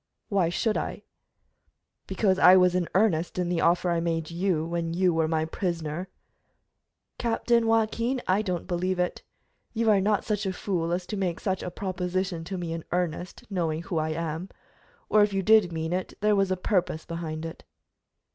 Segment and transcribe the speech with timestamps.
[0.29, 1.03] "Why should I?"
[2.07, 5.45] "Because I was in earnest in the offer I made you when you were my
[5.45, 6.07] prisoner."
[7.19, 9.21] "Captain Joaquin, I don't believe it.
[9.75, 12.83] You are not such a fool as to make such a proposition to me in
[12.91, 14.49] earnest, knowing who I am.
[15.07, 17.63] Or, if you did mean it, there was a purpose behind it."